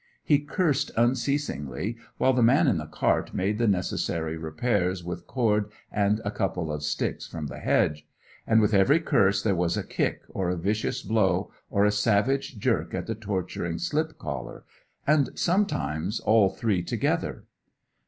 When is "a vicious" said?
10.49-11.03